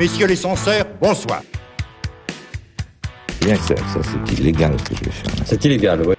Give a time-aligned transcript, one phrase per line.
[0.00, 1.42] Messieurs les censeurs, bonsoir.
[3.42, 5.32] Bien sûr, ça c'est illégal ce que je vais faire.
[5.44, 6.16] C'est illégal, ouais.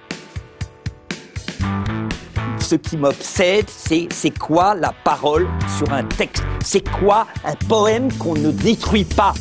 [2.60, 6.44] Ce qui m'obsède, c'est c'est quoi la parole sur un texte?
[6.64, 9.34] C'est quoi un poème qu'on ne détruit pas?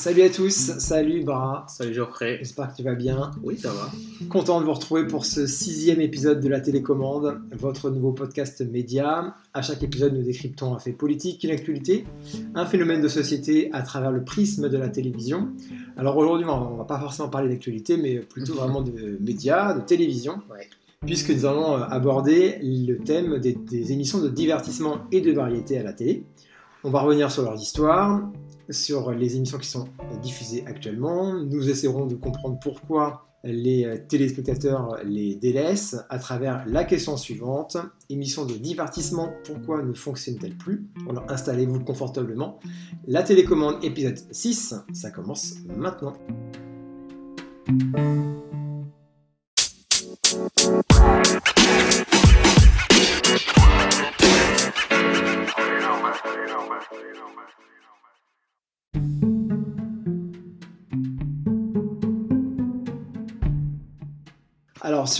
[0.00, 2.38] Salut à tous, salut Bra, Salut Geoffrey.
[2.38, 3.32] j'espère que tu vas bien.
[3.42, 3.90] Oui, ça va.
[4.30, 9.34] Content de vous retrouver pour ce sixième épisode de la télécommande, votre nouveau podcast média.
[9.52, 12.06] À chaque épisode, nous décryptons un fait politique, une actualité,
[12.54, 15.50] un phénomène de société à travers le prisme de la télévision.
[15.98, 20.40] Alors aujourd'hui, on va pas forcément parler d'actualité, mais plutôt vraiment de médias, de télévision,
[20.50, 20.66] Ouais.
[21.04, 25.76] puisque nous allons euh, aborder le thème des, des émissions de divertissement et de variété
[25.78, 26.24] à la télé.
[26.84, 28.22] On va revenir sur leurs histoires,
[28.70, 29.88] sur les émissions qui sont
[30.22, 31.34] diffusées actuellement.
[31.34, 37.76] Nous essaierons de comprendre pourquoi les téléspectateurs les délaissent à travers la question suivante.
[38.08, 40.86] Émission de divertissement, pourquoi ne fonctionne-t-elle plus?
[41.08, 42.60] Alors installez-vous confortablement.
[43.06, 46.12] La télécommande épisode 6, ça commence maintenant.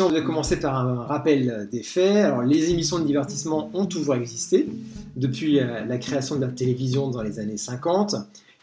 [0.01, 3.70] Alors, si on devait commencer par un rappel des faits, alors les émissions de divertissement
[3.75, 4.67] ont toujours existé
[5.15, 8.15] depuis euh, la création de la télévision dans les années 50.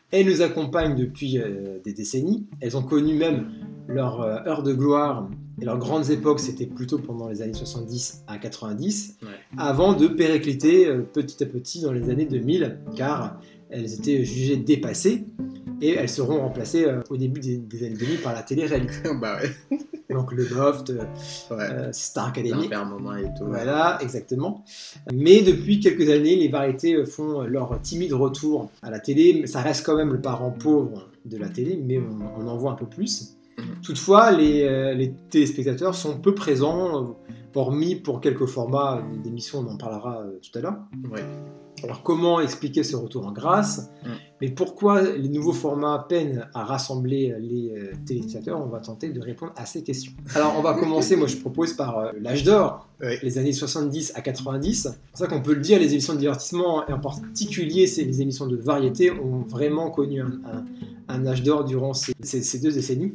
[0.09, 2.47] Elles nous accompagnent depuis euh, des décennies.
[2.59, 3.51] Elles ont connu même
[3.87, 5.29] leur euh, heure de gloire
[5.61, 9.27] et leurs grandes époques, c'était plutôt pendant les années 70 à 90, Ouais.
[9.59, 15.25] avant de péricliter petit à petit dans les années 2000, car elles étaient jugées dépassées
[15.81, 18.95] et elles seront remplacées au début des, des années 2000 par la télé-réalité.
[19.21, 19.77] bah ouais.
[20.17, 21.03] Donc le Loft, euh,
[21.51, 21.57] Ouais.
[21.71, 22.65] euh, Star Academy.
[22.65, 23.45] et tout.
[23.45, 24.63] Voilà, exactement.
[25.13, 29.45] Mais depuis quelques années, les variétés euh, font leur timide retour à la télé.
[29.47, 32.71] Ça reste quand même le parent pauvre de la télé, mais on, on en voit
[32.71, 33.35] un peu plus.
[33.59, 33.65] Mhm.
[33.83, 37.15] Toutefois, les, les téléspectateurs sont peu présents,
[37.55, 40.77] hormis pour quelques formats d'émissions, on en parlera tout à l'heure.
[41.11, 41.23] Ouais.
[41.83, 43.89] Alors comment expliquer ce retour en grâce?
[44.03, 44.09] Mm.
[44.41, 48.59] Mais pourquoi les nouveaux formats peinent à rassembler les euh, téléspectateurs?
[48.59, 50.11] On va tenter de répondre à ces questions.
[50.35, 52.87] Alors on va commencer, moi je propose par euh, l'âge d'or,
[53.23, 54.81] les années 70 à 90.
[54.83, 58.21] C'est pour ça qu'on peut le dire, les émissions de divertissement, et en particulier les
[58.21, 60.65] émissions de variété, ont vraiment connu un, un-
[61.09, 63.13] un âge d'or durant ces, ces- ces deux décennies.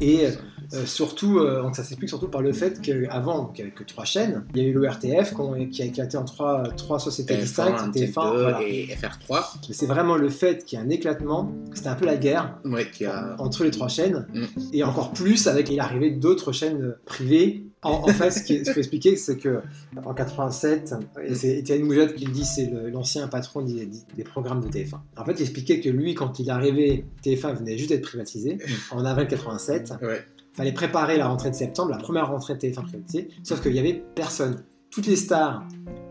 [0.00, 0.26] Et
[0.72, 3.84] euh, surtout, euh, donc ça s'explique surtout par le fait qu'avant, il n'y avait que
[3.84, 4.44] trois chaînes.
[4.54, 5.34] Il y a eu l'ORTF
[5.70, 8.62] qui a éclaté en trois, trois sociétés distinctes, TF1, TF1, voilà.
[8.62, 9.44] et FR3.
[9.68, 12.58] Mais c'est vraiment le fait qu'il y a un éclatement, c'était un peu la guerre
[12.64, 13.36] Ouais, qui a.
[13.38, 14.44] entre les trois chaînes, Mm.
[14.72, 17.64] et encore plus avec l'arrivée d'autres chaînes privées.
[17.84, 19.60] En, en fait, ce qu'il faut expliquer, c'est que
[20.04, 24.60] en 87, et c'est Étienne Moujade qui le dit, c'est l'ancien patron des, des programmes
[24.60, 24.96] de TF1.
[25.16, 28.58] En fait, il expliquait que lui, quand il est arrivé, TF1 venait juste d'être privatisé
[28.90, 29.94] en avril 87.
[30.02, 30.24] Ouais.
[30.52, 33.78] fallait préparer la rentrée de septembre, la première rentrée de TF1 privatisée, sauf qu'il y
[33.78, 34.62] avait personne.
[34.90, 35.66] Toutes les stars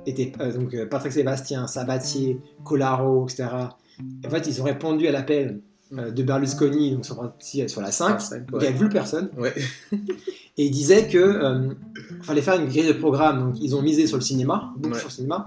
[0.05, 3.47] étaient euh, donc euh, Patrick Sébastien, Sabatier, Colaro, etc.
[4.25, 5.61] En fait, ils ont répondu à l'appel
[5.97, 8.21] euh, de Berlusconi, donc sur la 5.
[8.21, 8.67] cinq, Donc, il n'y ouais.
[8.67, 9.29] avait plus personne.
[9.37, 9.53] Ouais.
[10.57, 11.69] Et ils disaient que euh,
[12.21, 13.39] fallait faire une grille de programme.
[13.51, 14.99] Donc, ils ont misé sur le cinéma, beaucoup Ouais.
[14.99, 15.45] sur le cinéma,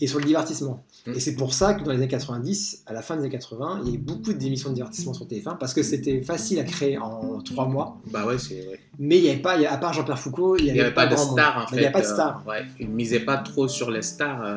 [0.00, 0.84] et sur le divertissement.
[1.06, 1.12] Mm.
[1.12, 3.80] Et c'est pour ça que dans les années 90, à la fin des années 80,
[3.84, 6.64] il y a eu beaucoup d'émissions de divertissement sur TF1 parce que c'était facile à
[6.64, 8.00] créer en trois mois.
[8.10, 8.66] Bah ouais, c'est.
[8.68, 8.80] ouais.
[8.98, 11.06] Mais il n'y avait pas, il à part Jean-Pierre Foucault, il n'y Il avait, pas
[11.06, 11.76] de stars en Il fait.
[11.76, 12.42] n'y avait pas de euh, stars.
[12.46, 14.42] ouais, ils misaient pas trop sur les stars.
[14.44, 14.56] euh,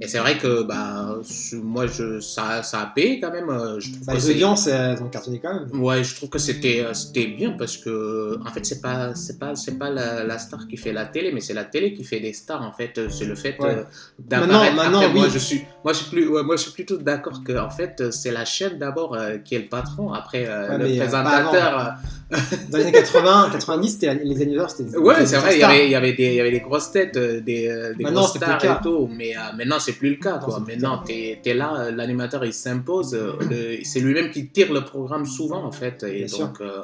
[0.00, 1.16] Et c'est vrai que bah,
[1.54, 3.48] moi, je, ça, ça a payé quand même.
[3.50, 5.80] euh, Je trouve Bah, que les c'est- audiences, elles ont cartonné quand même.
[5.82, 9.38] Ouais, je trouve que c'était euh, c'était bien parce que en fait c'est pas c'est
[9.38, 12.04] pas c'est pas la, la star qui fait la télé mais c'est la télé qui
[12.04, 13.70] fait des stars en fait c'est le fait Ouais.
[13.78, 13.82] euh,
[14.18, 15.30] d'apparaître Maintenant- Après, maintenant, moi oui.
[15.32, 18.10] je suis moi je suis plus ouais, moi je suis plutôt d'accord que en fait
[18.12, 21.94] c'est la chaîne d'abord euh, qui est le patron après euh, Ouais, le présentateur
[22.30, 24.98] Dans les années 80, 90, c'était les anniversaires, c'était.
[24.98, 26.90] ouais c'est vrai il y avait il y avait des il y avait des grosses
[26.90, 30.16] têtes des euh, des Maintenant, grosses stars et tout mais euh, maintenant c'est plus le
[30.16, 30.60] cas quoi.
[30.60, 35.64] maintenant t'es es là l'animateur il s'impose euh, c'est lui-même qui tire le programme souvent
[35.64, 36.82] en fait et Bien donc euh,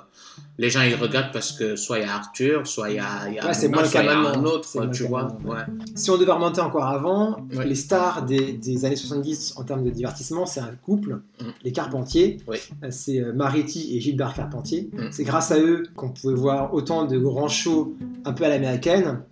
[0.59, 3.29] les gens ils regardent parce que soit il y a Arthur, soit il y a,
[3.29, 5.37] y a Ouais, c'est Hanouna, moins le soit y a un autre, tu vois.
[5.45, 5.63] Ouais.
[5.97, 9.91] Si on devait remonter encore avant, les stars des, des années 70 en termes de
[9.91, 11.45] divertissement, c'est un couple, Mm.
[11.65, 12.37] les Carpentiers.
[12.47, 12.59] Oui.
[12.85, 14.91] Euh, C'est euh, Mariti et Gilbert Carpentier.
[14.93, 15.09] Mm.
[15.11, 19.23] C'est grâce à eux qu'on pouvait voir autant de grands shows un peu à l'américaine.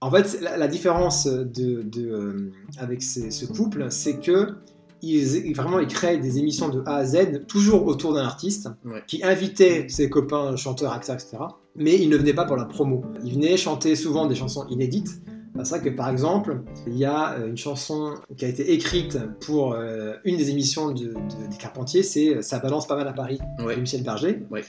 [0.00, 4.54] En fait, la, la différence de, de, euh, avec ces- ce couple, c'est que
[5.02, 9.02] ils, vraiment ils créaient des émissions de A à Z, toujours autour d'un artiste, Ouais.
[9.06, 11.38] qui invitait ses copains chanteurs, acteurs, etc.
[11.76, 13.02] mais ils ne venaient pas pour la promo.
[13.24, 15.20] Ils venaient chanter souvent des chansons inédites.
[15.64, 19.18] C'est vrai que par exemple, il y a euh, une chanson qui a été écrite
[19.44, 23.12] pour euh, une des émissions de- de- des Carpentiers, c'est Ça balance pas mal à
[23.12, 23.76] Paris Ouais.
[23.76, 24.64] de Michel Berger, Ouais.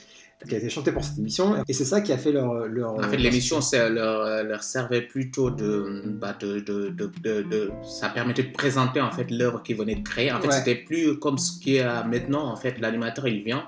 [0.46, 1.54] qui a été chantée pour cette émission.
[1.66, 2.66] Et c'est ça qui a fait leur.
[2.66, 9.00] leur En fait, l'émission leur, leur servait plutôt de, bah, de, ça permettait de présenter
[9.00, 10.30] en fait l'œuvre qu'ils venaient de créer.
[10.32, 10.52] En fait, Ouais.
[10.58, 12.46] c'était plus comme ce qui est euh, maintenant.
[12.52, 13.64] En fait, l'animateur il vient,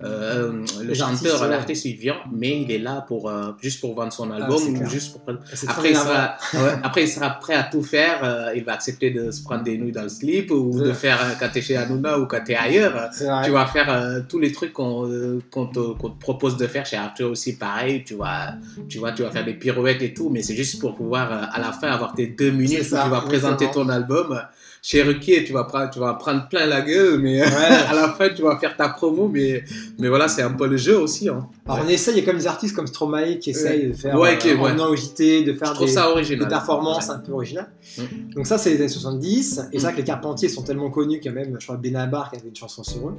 [0.00, 4.12] euh, le chanteur, l'artiste il vient, mais il est là pour euh, juste pour vendre
[4.12, 4.88] son Ah, album c'est ou clair.
[4.90, 5.22] juste pour
[5.66, 6.36] après il, sera,
[6.84, 8.22] après, il sera prêt à tout faire.
[8.22, 11.20] euh, il va accepter de se prendre des nuits dans le slip ou de faire
[11.20, 13.10] euh, quand t'es chez Hanouna ou quand t'es ailleurs.
[13.44, 16.86] Tu vas faire euh, tous les trucs qu'on qu'on te, qu'on te propose de faire
[16.86, 18.04] chez Arthur aussi, pareil.
[18.04, 18.54] Tu vas,
[18.88, 21.44] tu vas, tu vas faire des pirouettes et tout, mais c'est juste pour pouvoir euh,
[21.50, 24.40] à la fin avoir tes deux minutes où tu vas présenter ton album.
[24.82, 27.46] Chez Ruquier, tu vas, prendre, tu vas prendre plein la gueule, mais Ouais.
[27.90, 29.28] à la fin, tu vas faire ta promo.
[29.28, 29.64] Mais,
[29.98, 31.28] mais voilà, c'est un peu le jeu aussi.
[31.28, 31.48] Hein.
[31.66, 34.14] Alors on essaye, il y a comme des artistes comme Stromae qui essayent de faire
[34.18, 37.70] Ouais, euh, au JT, de faire des, des performances un peu originales.
[37.98, 38.02] Mm.
[38.36, 39.80] Donc ça c'est les années 70, et c'est Mm.
[39.82, 42.36] vrai que les Carpentiers sont tellement connus qu'il y a même, je crois, Benabar qui
[42.38, 43.14] avait une chanson sur eux,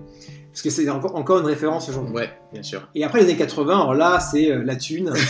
[0.52, 2.16] parce que c'est encore, encore une référence aujourd'hui.
[2.16, 2.88] Ouais, bien sûr.
[2.96, 5.14] Et après les années 80, alors là c'est euh, la thune.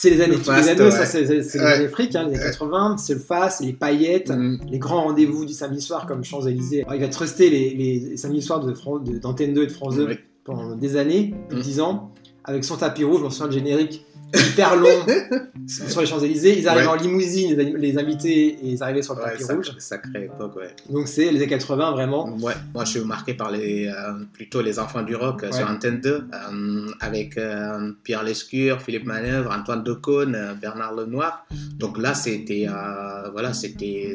[0.00, 0.90] c'est les années, Le les fast, années, ouais.
[0.90, 1.60] ça c'est les Ouais.
[1.72, 4.58] années fric, hein, les années 80, c'est le fast, les paillettes, Mm.
[4.70, 6.84] les grands rendez-vous du samedi soir comme Champs-Élysées.
[6.94, 9.96] Il va truster les, les samedis soirs de Fran- de- d'Antenne 2 et de France
[9.96, 10.18] 2 Ouais.
[10.44, 11.64] pendant des années, plus de Mm.
[11.64, 12.10] 10 ans,
[12.48, 14.04] avec son tapis rouge, je m'en souviens le générique
[14.34, 15.06] hyper long
[15.66, 16.58] sur les Champs-Élysées.
[16.58, 16.86] Ils Ouais.
[16.86, 19.72] en limousine, les, les invités, et ils arrivaient sur le Ouais, tapis sacré, rouge.
[19.78, 20.68] sacrée époque, ouais.
[20.90, 22.28] Donc c'est les années 80 vraiment.
[22.38, 25.66] Ouais, moi je suis marqué par les, euh, plutôt les enfants du rock euh, sur.
[25.66, 31.46] Antenne 2, euh, avec euh, Pierre Lescure, Philippe Manœuvre, Antoine Decaune, Bernard Lenoir.
[31.78, 32.66] Donc là, c'était
[33.32, 34.14] voilà, c'était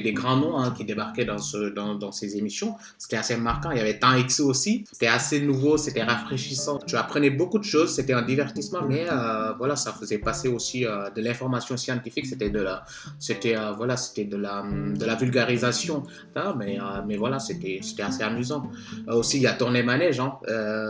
[0.00, 2.74] des grands noms hein, qui débarquaient dans ce dans, dans ces émissions.
[2.98, 3.70] C'était assez marquant.
[3.70, 4.84] Il y avait Temps X aussi.
[4.92, 6.78] C'était assez nouveau, c'était rafraîchissant.
[6.86, 7.94] Tu apprenais beaucoup de choses.
[7.94, 12.26] C'était un divertissement, mais euh, voilà, ça faisait passer aussi euh, de l'information scientifique.
[12.26, 12.84] C'était de la
[13.18, 14.64] c'était euh, voilà, c'était de la
[15.00, 16.02] de la vulgarisation.
[16.36, 18.70] hein, mais mais voilà, c'était c'était assez amusant.
[19.08, 20.20] Aussi, il y a Tourné Manège.
[20.20, 20.32] Hein.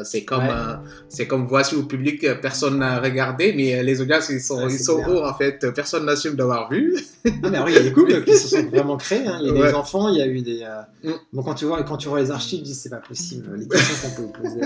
[0.04, 0.74] C'est comme Ouais.
[1.08, 4.78] c'est comme voici au public, personne n'a regardé, mais les audiences ils sont Ouais, ils
[4.78, 5.64] sont hauts en fait.
[5.74, 6.94] Personne n'assume d'avoir vu.
[7.42, 9.26] Non, mais il y a des couples qui se sont vraiment créés.
[9.26, 9.38] hein.
[9.40, 9.68] Il y a Ouais.
[9.68, 10.66] des enfants, il y a eu des.
[11.04, 11.10] Mm.
[11.32, 13.54] Bon, quand tu vois quand tu vois les archives, c'est pas possible.
[13.56, 14.60] Les questions qu'on peut poser.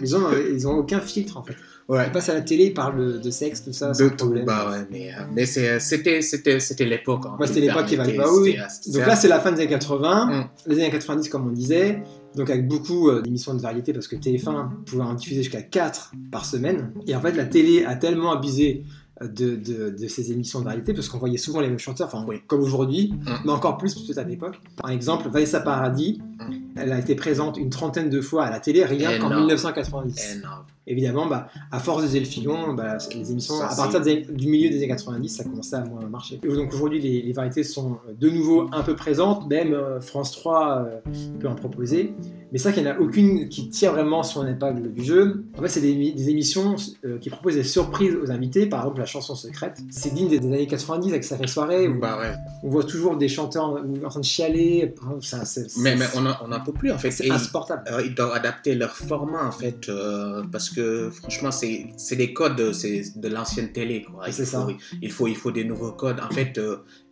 [0.00, 1.54] Les gens, ils ont aucun filtre en fait.
[1.88, 2.04] Ouais.
[2.06, 4.44] Ils passent à la télé, ils parlent de, sexe, tout ça, de tout, problème.
[4.44, 7.22] bah ouais, mais, euh, mais c'est- c'était l'époque.
[7.26, 8.14] hein, Ouais, c'était l'époque qui valait.
[8.16, 10.48] Bah oui, c'était, euh, Donc là, c'est la fin des années 80, Mm.
[10.70, 12.02] les années 90, comme on disait.
[12.34, 16.12] Donc avec beaucoup euh, d'émissions de variété, parce que TF1 pouvait en diffuser jusqu'à 4
[16.30, 16.92] par semaine.
[17.06, 20.64] Et en fait, la télé a tellement abusé euh, de, de, de ces émissions de
[20.64, 22.36] variété, parce qu'on voyait souvent les mêmes chanteurs, enfin, Oui.
[22.46, 23.30] comme aujourd'hui, Mm.
[23.46, 24.60] mais encore plus peut-être à l'époque.
[24.80, 26.52] Par exemple, Vanessa Paradis, Mm.
[26.76, 29.40] elle a été présente une trentaine de fois à la télé, rien qu'en Énorme.
[29.40, 30.36] 1990.
[30.38, 30.64] énorme.
[30.90, 34.46] Évidemment, bah, à force de le filon, bah, les émissions, Ça, à partir des du
[34.48, 36.40] milieu des années 90, ça commençait à moins marcher.
[36.42, 40.32] Et donc aujourd'hui, les, les variétés sont de nouveau un peu présentes, même euh, France
[40.32, 41.10] 3 euh,
[41.40, 42.14] peut en proposer.
[42.52, 45.44] Mais c'est vrai qu'il n'y en a aucune qui tire vraiment son épingle du jeu.
[45.56, 48.80] En fait, c'est des, émi- des émissions euh, qui proposent des surprises aux invités, par
[48.80, 49.78] exemple la chanson secrète.
[49.90, 52.32] C'est digne des, des années 90 avec Sacré Soirée, où Bah ouais.
[52.62, 54.94] on voit toujours des chanteurs en, en train de chialer.
[55.20, 55.42] Ça,
[55.80, 57.10] Mais, mais on en on en peut plus en fait.
[57.10, 57.82] c'est insupportable.
[57.90, 62.56] Euh, ils doivent adapter leur format en fait euh, parce que franchement c'est des codes
[62.56, 64.24] de l'ancienne télé quoi.
[64.26, 64.66] Il faut, ça.
[65.02, 66.58] il faut il faut des nouveaux codes en fait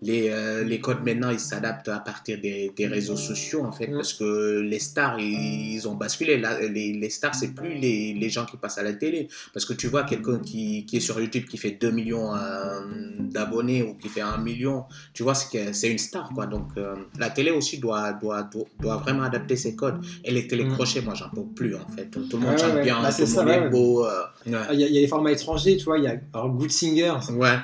[0.03, 0.31] les
[0.65, 3.95] les codes maintenant ils s'adaptent à partir des, des réseaux sociaux en fait Mm.
[3.97, 6.37] parce que les stars ils, ils ont basculé
[6.71, 9.73] les, les stars c'est plus les, les gens qui passent à la télé parce que
[9.73, 12.81] tu vois quelqu'un qui, qui est sur YouTube qui fait 2 millions euh,
[13.19, 17.31] d'abonnés ou qui fait 1 million tu vois c'est une star quoi donc euh, la
[17.31, 21.29] télé aussi doit, doit doit doit vraiment adapter ses codes et les télécrochets, moi, j'en
[21.31, 22.07] peux plus, en fait.
[22.11, 22.83] Tout le monde Ouais, chante ouais.
[22.83, 24.05] bien, Bah, tout le monde est beau.
[24.05, 24.53] euh, ouais.
[24.73, 26.51] Il y, a- il y a les formats étrangers, tu vois, il y a alors,
[26.51, 27.15] Good Singer,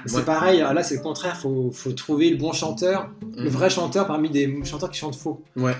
[0.06, 3.52] C'est pareil, alors là c'est le contraire, faut, faut trouver le bon chanteur, le Mm.
[3.52, 5.42] vrai chanteur parmi des chanteurs qui chantent faux.
[5.56, 5.74] Ouais,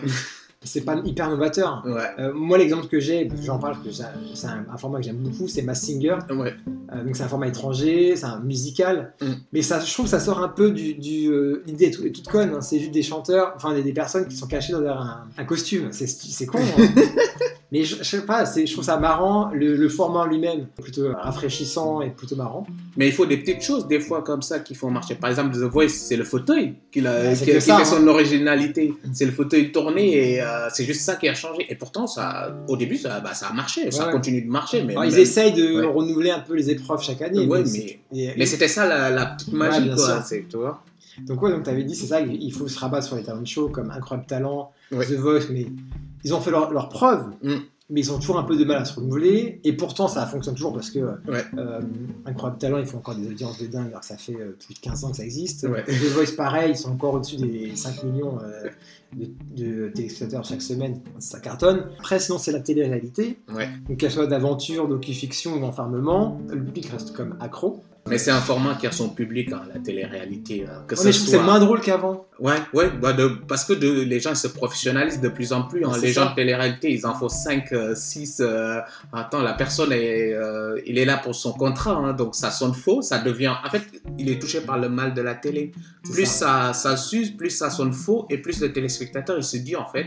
[0.65, 1.83] C'est pas hyper novateur.
[1.85, 3.93] ouais, Euh, moi l'exemple que j'ai, j'en parle, parce que
[4.35, 6.17] c'est- un, un format que j'aime beaucoup, c'est Mass Singer.
[6.31, 6.55] ouais.
[6.95, 9.27] Euh, donc c'est un format étranger, c'est un musical, Mm.
[9.53, 10.95] mais ça, je trouve que ça sort un peu du...
[10.95, 12.61] du euh, L'idée est, tout- est toute conne, hein.
[12.61, 15.89] c'est juste des chanteurs, enfin des, des personnes qui sont cachées derrière un, un costume.
[15.91, 16.59] C'est c'est con.
[16.61, 16.83] hein.
[17.73, 22.03] mais je, je sais pas, je trouve ça marrant, le, le format lui-même, plutôt rafraîchissant
[22.03, 22.67] et plutôt marrant.
[22.97, 25.15] Mais il faut des petites choses, des fois, comme ça, qui font marcher.
[25.17, 27.83] Par exemple, The Voice, c'est le fauteuil qui, Ouais, c'est qui- que qui ça, fait
[27.83, 27.85] hein.
[27.87, 28.93] son originalité.
[29.13, 31.67] C'est le fauteuil tourné et euh, c'est juste ça qui a changé.
[31.69, 33.91] Et pourtant, ça, au début, ça, bah, ça a marché.
[33.91, 34.13] Ça Ouais.
[34.13, 34.85] continue de marcher.
[34.85, 37.49] Mais, Alors, ils essayent de renouveler un peu les épreuves chaque année.
[38.15, 40.23] Et- mais c'était ça la, la petite magie, quoi.
[40.29, 40.83] tu vois
[41.27, 43.69] Donc ouais, donc t'avais dit, c'est ça, il faut se rabattre sur les talent shows
[43.71, 45.07] comme Incroyable Talent, Ouais.
[45.07, 45.67] The Voice, mais
[46.25, 47.27] ils ont fait leur, leur preuve.
[47.43, 47.57] Mm.
[47.91, 49.61] mais ils ont toujours un peu de mal à se renouveler.
[49.65, 51.45] Et pourtant, ça fonctionne toujours parce que Ouais.
[51.59, 51.81] euh,
[52.25, 54.73] Incroyable Talent, ils font encore des audiences de dingue alors que ça fait euh, plus
[54.75, 55.65] de 15 ans que ça existe.
[55.65, 55.85] Ouais.
[55.85, 58.69] The Voice, pareil, ils sont encore au-dessus des 5 millions euh,
[59.15, 59.27] de,
[59.57, 61.01] de téléspectateurs chaque semaine.
[61.19, 61.85] Ça cartonne.
[61.99, 63.39] Après, sinon, c'est la télé-réalité.
[63.55, 63.69] Ouais.
[63.89, 67.83] Donc, qu'elle soit d'aventure, docu-fiction ou d'enfermement, le public reste comme accro.
[68.09, 70.67] Mais c'est un format qui a son public, hein, la télé-réalité.
[70.69, 72.27] hein, que mais je c'est moins drôle qu'avant.
[72.41, 75.85] Ouais, ouais, bah de, parce que de, les gens se professionnalisent de plus en plus.
[75.87, 75.93] hein.
[76.03, 76.25] Les ça.
[76.25, 78.43] gens de télé-réalité, ils en font 5, 6.
[79.13, 82.75] attends, la personne, est, euh, il est là pour son contrat, hein, donc ça sonne
[82.75, 83.03] faux.
[83.03, 83.53] Ça devient.
[83.65, 83.85] En fait,
[84.19, 85.73] il est touché par le mal de la télé.
[86.13, 86.73] Plus ça.
[86.73, 86.91] ça.
[86.93, 90.07] Ça, s'use, plus ça sonne faux, et plus le téléspectateur, il se dit, en fait,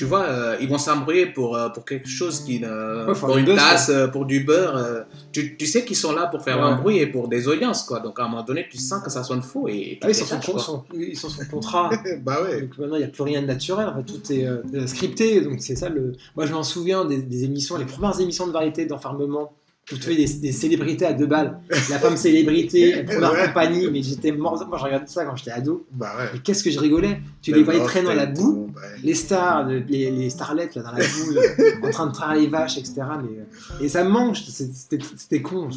[0.00, 2.58] tu vois, euh, ils vont s'embrouiller pour, euh, pour quelque chose qui.
[2.58, 4.74] ne- Ouais, faut pour une buzz, tasse, euh, pour du beurre.
[4.78, 6.62] euh, tu, tu sais qu'ils sont là pour faire Ouais.
[6.62, 8.00] l'embrouille et pour des audiences, quoi.
[8.00, 9.98] Donc à un moment donné, tu sens que ça sonne faux et.
[10.00, 10.58] Ah oui, ils sont, quoi.
[10.62, 11.90] sont- ils sont sous contrat.
[12.24, 12.62] bah ouais.
[12.62, 13.88] Donc maintenant, il n'y a plus rien de naturel.
[13.88, 15.42] En fait, tout est euh, euh, scripté.
[15.42, 16.12] Donc c'est ça le.
[16.34, 19.52] Moi, je m'en souviens des, des émissions, les premières émissions de variété d'enfermement.
[19.92, 21.58] Où tu fais des, des célébrités à deux balles.
[21.90, 23.46] La femme célébrité, première Ouais.
[23.46, 23.88] compagnie.
[23.90, 24.62] Mais j'étais mort.
[24.68, 25.86] Moi, je regardais ça quand j'étais ado.
[25.92, 26.24] Bah ouais.
[26.34, 27.20] Mais qu'est-ce que je rigolais?
[27.42, 28.70] Tu les voyais traîner dans la boue.
[29.02, 32.34] Les stars, le- les, les starlettes là, dans la boue, euh, en train de traire
[32.34, 32.94] les vaches, etc.
[33.22, 34.36] Mais, euh, et ça me manque.
[34.36, 35.68] C'était con.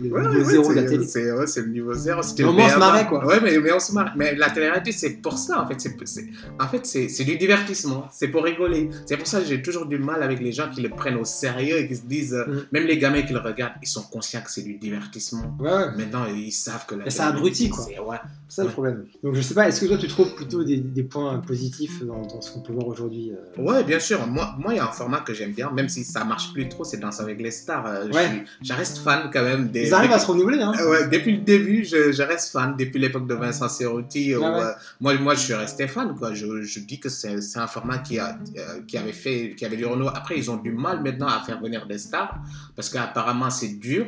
[0.00, 1.46] Le Ouais, niveau zéro de la c'est- télé.
[1.46, 2.20] C'est le niveau zéro.
[2.38, 3.26] Mais au moins, on se marrait, quoi.
[3.26, 4.12] Ouais, mais, mais on se marre.
[4.16, 5.74] Mais la télé-réalité, c'est pour ça, en fait.
[5.80, 6.26] C'est c'est-
[6.60, 8.06] en fait, c'est c'est du divertissement.
[8.12, 8.90] C'est pour rigoler.
[9.06, 11.24] C'est pour ça que j'ai toujours du mal avec les gens qui le prennent au
[11.24, 12.34] sérieux et qui se disent.
[12.34, 12.62] euh, Mm.
[12.72, 15.56] Même les gamins qui le regardent, ils sont conscients que c'est du divertissement.
[15.58, 15.86] Ouais, ouais.
[15.96, 17.84] Maintenant, ils savent que la Et ça abrutit, quoi.
[17.84, 18.16] c'est- Ouais.
[18.48, 19.04] C'est ça le problème.
[19.24, 22.22] Donc je sais pas, est-ce que toi tu trouves plutôt des, des points positifs dans,
[22.22, 24.24] dans ce qu'on peut voir aujourd'hui euh, Ouais, bien sûr.
[24.28, 26.68] Moi, moi, il y a un format que j'aime bien, même si ça marche plus
[26.68, 27.84] trop, c'est Danse avec les stars.
[27.86, 28.28] Euh, je Ouais.
[28.28, 29.88] suis- Je reste fan quand même des.
[29.88, 32.76] Ils arrivent à se renouveler, hein Ouais, depuis le début, je, je reste fan.
[32.78, 34.64] Depuis l'époque de Vincent Cerruti, où, Ah ouais.
[34.64, 36.14] euh, moi, moi, je suis resté fan.
[36.14, 36.32] Quoi.
[36.34, 39.64] Je, je dis que c'est c'est un format qui, a, euh, qui avait fait, qui
[39.64, 40.10] avait du renouveau.
[40.14, 42.38] Après, ils ont du mal maintenant à faire venir des stars
[42.76, 44.06] parce qu'apparemment, c'est dur.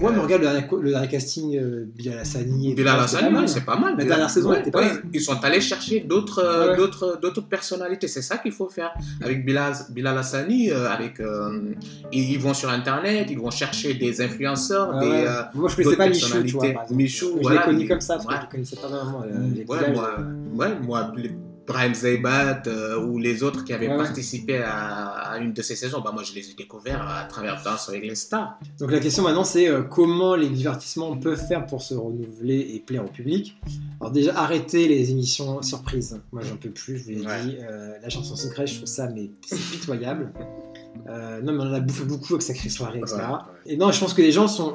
[0.00, 2.74] Ouais, mais Euh, regarde le dernier, co- le dernier casting, euh, Bilal Hassani.
[2.74, 3.96] Bilal Hassani, ouais, c'est pas mal.
[3.98, 5.02] La dernière saison, était pas ouais, mal.
[5.12, 6.76] Ils sont allés chercher d'autres euh, Ouais.
[6.76, 8.08] d'autres d'autres personnalités.
[8.08, 8.92] C'est ça qu'il faut faire.
[9.22, 11.74] Avec Bilal, Bilal Hassani, euh, avec, euh,
[12.12, 15.24] ils, vont sur Internet, ils vont chercher des influenceurs, Ah ouais.
[15.26, 16.66] euh, Moi je connaissais pas Michou, tu vois.
[16.90, 18.34] Michou, je voilà, l'ai connu comme ça parce ouais.
[18.34, 20.18] que je connaissais pas vraiment euh, Ouais, moi,
[20.54, 21.30] ouais, moi, les-
[21.68, 25.76] Brahim Zeibat euh, ou les autres qui avaient Ouais, participé à, à une de ces
[25.76, 28.58] saisons, bah, moi je les ai découverts à travers Danse avec les stars.
[28.80, 32.80] Donc la question maintenant c'est euh, comment les divertissements peuvent faire pour se renouveler et
[32.80, 33.56] plaire au public?
[34.00, 36.20] Alors déjà arrêter les émissions surprises.
[36.32, 37.42] Moi j'en peux plus, je vous l'ai Ouais.
[37.44, 37.56] dit.
[37.60, 40.32] Euh, la chanson secrète, je trouve ça mais c'est pitoyable.
[41.06, 43.16] Non mais on en a bouffé beaucoup avec Sacrée Soirée, etc.
[43.18, 43.72] Ouais.
[43.72, 44.72] Et non, je pense que les gens sont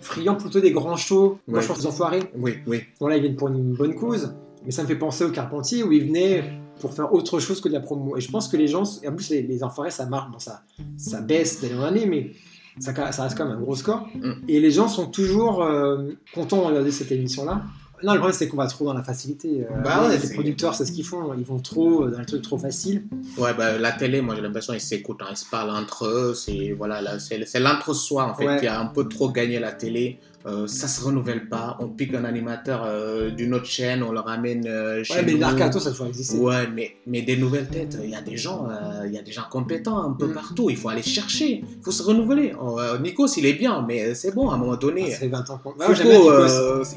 [0.00, 1.38] friands plutôt des grands shows.
[1.46, 2.22] Moi je pense les enfoirés.
[2.36, 2.82] Oui, oui.
[2.98, 5.82] Bon là ils viennent pour une bonne cause, mais ça me fait penser au Carpentier
[5.82, 6.44] où ils venaient
[6.80, 8.16] pour faire autre chose que de la promo.
[8.16, 10.38] Et je pense que les gens, et en plus les, les enfoirés ça marche, bon
[10.38, 10.62] ça,
[10.96, 12.32] ça baisse d'année en année, mais
[12.78, 14.06] ça, ça reste quand même un gros score.
[14.14, 14.32] Mm.
[14.48, 17.62] Et les gens sont toujours euh, contents de regarder cette émission-là.
[18.02, 19.66] Non, le problème c'est qu'on va trop dans la facilité.
[19.70, 21.34] Euh, Bah ouais, les producteurs, c'est ce qu'ils font.
[21.34, 23.04] Ils vont trop euh, dans le truc trop facile.
[23.36, 26.32] Ouais, bah, la télé, moi j'ai l'impression qu'ils s'écoutent, hein, ils se parlent entre eux.
[26.34, 28.58] C'est voilà, c'est l'entre-soi en fait Ouais.
[28.60, 30.18] qui a un peu trop gagné la télé.
[30.46, 31.76] Euh, ça se renouvelle pas.
[31.80, 35.32] On pique un animateur euh, d'une autre chaîne, on le ramène euh, chez Ouais, mais
[35.32, 35.38] nous.
[35.38, 36.38] Narcato, ça toujours existé.
[36.38, 39.22] Ouais, mais, mais des nouvelles têtes, il y a des gens, euh, il y a
[39.22, 40.32] des gens compétents un peu Mm.
[40.32, 40.70] partout.
[40.70, 42.54] Il faut aller chercher, il faut se renouveler.
[42.58, 45.10] Oh, Nikos, il est bien, mais c'est bon à un moment Ah, donné.
[45.10, 45.76] ça fait 20 ans Foucault,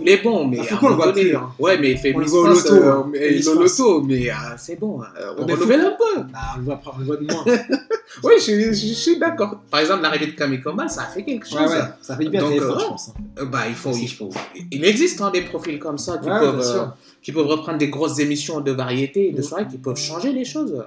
[0.02, 1.50] il est bon, mais Ah, à un on moment donné- plus, hein.
[1.60, 3.06] Ouais, mais il fait On Miss voit France, loto, hein.
[3.12, 3.78] au France.
[3.80, 5.02] loto, mais ah, c'est bon.
[5.38, 6.22] on mais renouvelle un peu.
[6.32, 7.44] Bah, on le voit, on le voit de moins.
[8.24, 9.62] Oui, je, je- je suis d'accord.
[9.72, 11.58] Par exemple, l'arrivée de Combal, ça a fait quelque chose.
[11.60, 13.10] Ouais, ouais, ça fait bien Donc, euh, je pense.
[13.10, 13.46] hein.
[13.46, 14.30] Bah, il faut, il, je faut-
[14.72, 16.86] il existe hein, des profils comme ça qui, Ouais, peuvent, euh,
[17.22, 19.44] qui peuvent reprendre des grosses émissions de variété et de Mm.
[19.44, 20.84] soirée qui peuvent changer les choses.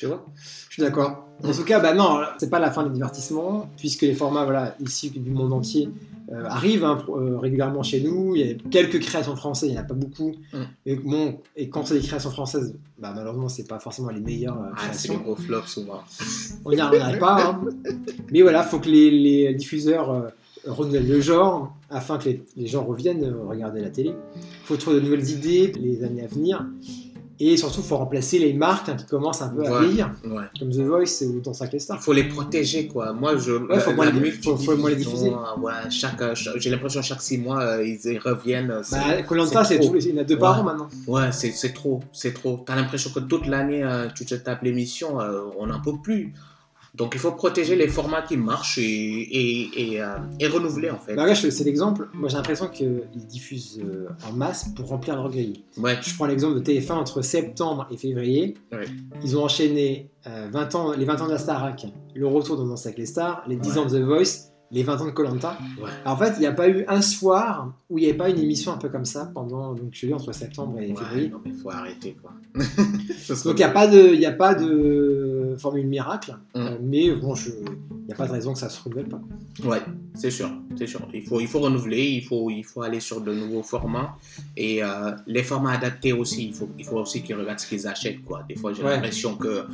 [0.00, 0.24] Tu vois
[0.68, 1.26] Je suis d'accord.
[1.44, 4.74] En tout cas, bah non, c'est pas la fin des divertissements, puisque les formats voilà,
[4.80, 5.90] issus du monde entier
[6.32, 8.34] euh, arrivent hein, euh, régulièrement chez nous.
[8.34, 10.32] Il y a quelques créations françaises, il n'y en a pas beaucoup.
[10.54, 10.58] Mm.
[10.86, 14.56] Et, bon, et quand c'est des créations françaises, bah, malheureusement, c'est pas forcément les meilleures
[14.58, 15.18] euh, Ah, c'est créations.
[15.22, 16.00] gros flops souvent.
[16.64, 17.50] On n'y arrive pas.
[17.50, 17.60] hein.
[18.32, 20.30] Mais voilà, faut que les, les diffuseurs
[20.66, 24.14] renouvellent le genre afin que les, les gens reviennent regarder la télé.
[24.36, 26.64] Il faut trouver de nouvelles idées les années à venir.
[27.42, 29.86] Et surtout, il faut remplacer les marques hein, qui commencent un peu à Ouais.
[29.86, 30.44] vieillir, Ouais.
[30.58, 32.02] comme The Voice ou Dans 5 les Il Stars.
[32.02, 33.14] faut les protéger, quoi.
[33.14, 33.52] Moi, je.
[33.52, 35.30] Ouais, faut moins les- faut- faut moins les diffuser.
[35.30, 38.70] Ouais, chaque, euh, chaque- j'ai l'impression chaque six mois, euh, ils reviennent.
[38.70, 40.88] euh, c'est- Bah, c'est il y en a deux par an maintenant.
[41.06, 42.62] Ouais, c'est c'est trop, c'est trop.
[42.66, 46.34] T'as l'impression que toute l'année, euh, tu te tapes l'émission, euh, on n'en peut plus.
[46.94, 50.98] Donc il faut protéger les formats qui marchent et, et, et, euh, et renouveler en
[50.98, 51.14] fait.
[51.14, 52.08] Bah là, je- c'est l'exemple.
[52.14, 55.64] Moi, j'ai l'impression qu'ils diffusent euh, en masse pour remplir leur grille.
[55.76, 58.54] Ouais, Je prends l'exemple de TF1 entre septembre et février.
[58.72, 58.86] Ouais.
[59.22, 62.68] Ils ont enchaîné euh, 20 ans, les 20 ans de la Starac, le retour de
[62.68, 63.78] Danse avec les stars, les 10 Ouais.
[63.78, 65.56] ans de The Voice, les 20 ans de Colanta.
[65.80, 65.88] Ouais.
[66.04, 68.38] En fait, il n'y a pas eu un soir où il n'y avait pas une
[68.38, 71.28] émission un peu comme ça pendant, donc je dis entre septembre et février.
[71.28, 72.32] non mais faut arrêter quoi.
[73.44, 76.58] Donc il n'y a pas de, il y a pas de formule miracle, Mm.
[76.58, 79.20] euh, mais bon, il n'y a pas de raison que ça se renouvelle pas.
[79.64, 79.80] Ouais,
[80.14, 81.00] c'est sûr, c'est sûr.
[81.14, 84.16] Il faut, il faut renouveler, il faut, il faut aller sur de nouveaux formats
[84.56, 86.48] et euh, les formats adaptés aussi.
[86.48, 88.42] Il faut, il faut aussi qu'ils regardent ce qu'ils achètent quoi.
[88.48, 88.94] Des fois, j'ai Ouais.
[88.94, 89.64] l'impression que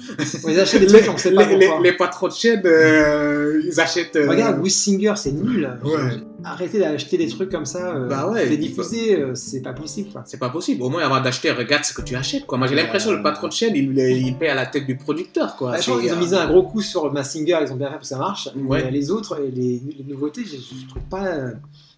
[0.45, 3.81] On les achète des trucs, on sait pas les, les, patrons de chaîne, euh, ils
[3.81, 4.17] achètent.
[4.17, 5.71] euh, Regarde, Goose Singer, c'est nul.
[5.85, 5.93] Ouais.
[6.49, 7.97] Arrêtez d'acheter des trucs comme ça.
[7.97, 8.47] euh, Bah ouais.
[8.47, 10.11] C'est diffusé, euh, c'est pas possible.
[10.27, 10.81] C'est pas possible.
[10.83, 12.47] Au moins, avant d'acheter, regarde ce que tu achètes.
[12.47, 12.57] Quoi.
[12.57, 14.97] Moi, j'ai l'impression que le patron de chaîne, il, il paie à la tête du
[14.97, 15.57] producteur.
[15.57, 15.73] Quoi.
[15.73, 17.77] Bah, je pense C'est, qu'ils ont euh, misé un gros coup sur Massinger, ils ont
[17.77, 18.49] bien fait pour que ça marche.
[18.55, 18.85] Ouais.
[18.85, 21.27] Mais les autres, les, les nouveautés, je, je trouve pas.
[21.27, 21.51] euh,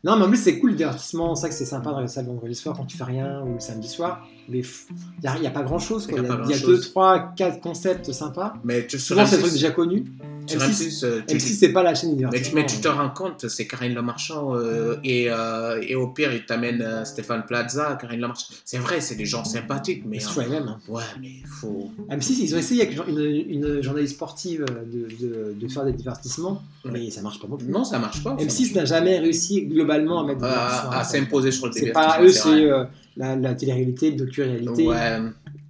[0.02, 1.35] Non, mais en plus, c'est cool le divertissement.
[1.35, 3.52] C'est vrai que c'est sympa dans les salles vendredi soir quand tu fais rien ou
[3.55, 4.26] le samedi soir.
[4.49, 6.09] Mais il n'y a, pas grand chose.
[6.11, 8.55] Y a Il y a, y a deux, trois, quatre concepts sympas.
[8.64, 10.07] Mais tu Souvent, c'est des M6, trucs déjà connus.
[10.49, 13.11] Sur M6, M6, euh, tu- M6, c'est pas la chaîne mais, mais tu te rends
[13.11, 17.45] compte, c'est Karine Le Marchand euh, et, euh, et au pire, il t'amène euh, Stéphane
[17.47, 18.47] Plaza, Karine Le Marchand.
[18.64, 20.19] C'est vrai, c'est des gens sympathiques, mais.
[20.21, 20.69] C'est les mêmes.
[20.69, 20.78] hein.
[20.88, 21.90] ouais, mais faut.
[22.11, 26.62] M6, ils ont essayé avec une, une journaliste sportive de, de, de faire des divertissements,
[26.85, 27.67] mais ça marche pas plus.
[27.69, 28.37] Non, ça marche pas.
[28.38, 32.12] ça M6 n'a jamais réussi globalement à mettre à, s'imposer sur le C'est divertissement.
[32.17, 32.69] pas eux, c'est c'est
[33.17, 35.19] la, la télé-réalité, le docu-réalité, Ouais,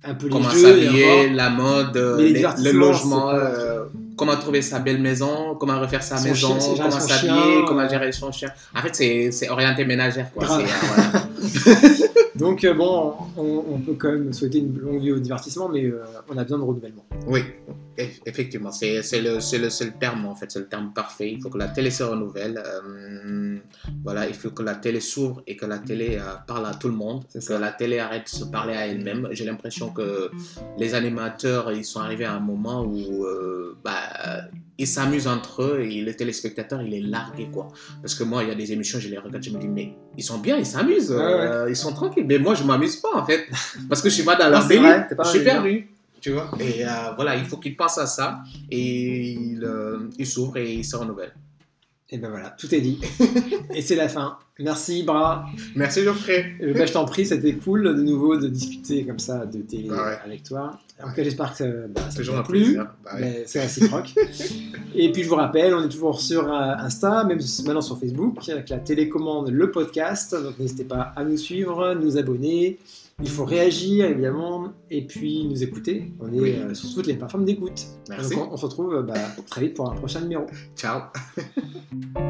[0.04, 0.58] un peu les comment jeux.
[0.78, 5.80] et s'habiller, la mode, les les- le logement, c'est comment trouver sa belle maison, comment
[5.80, 8.50] refaire sa Son maison, chien, comment s'habiller, comment gérer son chien.
[8.76, 10.30] En fait, c'est orienté ménagère.
[10.34, 10.44] Quoi.
[10.46, 11.28] Voilà.
[12.38, 15.84] Donc euh, bon, on, on peut quand même souhaiter une longue vie au divertissement, mais
[15.84, 17.04] euh, on a besoin de renouvellement.
[17.26, 17.40] Oui,
[17.96, 21.32] eff- effectivement, c'est le, le, c'est le terme en fait, c'est le terme parfait.
[21.32, 22.62] Il faut que la télé se renouvelle.
[22.64, 23.56] euh,
[24.04, 26.88] voilà, il faut que la télé s'ouvre et que la télé euh, parle à tout
[26.88, 27.24] le monde.
[27.32, 27.58] Que ça.
[27.58, 29.28] la télé arrête de se parler à elle-même.
[29.32, 30.30] J'ai l'impression que
[30.78, 33.26] les animateurs, ils sont arrivés à un moment où
[33.84, 34.00] bah,
[34.78, 37.68] ils s'amusent entre eux et le téléspectateur, il est largué quoi.
[38.00, 39.94] Parce que moi, il y a des émissions, je les regarde, je me dis mais
[40.16, 42.26] ils sont bien, ils s'amusent, euh, ils sont tranquilles.
[42.26, 43.46] Mais moi, je m'amuse pas en fait,
[43.88, 45.06] parce que je suis pas dans leur délire.
[45.24, 45.88] Je suis perdu.
[46.20, 50.26] Tu vois Et euh, voilà, il faut qu'ils pensent à ça et ils euh, ils
[50.26, 51.34] s'ouvrent et ils se renouvellent.
[52.10, 52.98] Et ben voilà, tout est dit.
[53.74, 54.38] et c'est la fin.
[54.58, 55.44] Merci, Bras.
[55.76, 56.52] Merci Geoffrey.
[56.62, 59.90] Euh, bah, je t'en prie, c'était cool de nouveau de discuter comme ça de télé
[59.90, 60.18] Bah ouais.
[60.24, 60.78] avec toi.
[61.02, 62.76] En tout cas, j'espère que bah, ça t'a plu.
[62.76, 63.20] Bah ouais.
[63.20, 64.14] Mais c'est réciproque.
[64.94, 68.48] et puis je vous rappelle, on est toujours sur euh, Insta, même maintenant sur Facebook,
[68.48, 70.34] avec la télécommande, le podcast.
[70.34, 72.78] Donc n'hésitez pas à nous suivre, nous abonner.
[73.20, 76.12] Il faut réagir évidemment et puis nous écouter.
[76.20, 76.52] On est Oui.
[76.56, 77.86] euh, sur toutes les plateformes d'écoute.
[78.08, 78.36] Merci.
[78.36, 79.14] Donc on, on se retrouve euh, bah,
[79.46, 80.46] très vite pour un prochain numéro.
[80.76, 81.02] Ciao.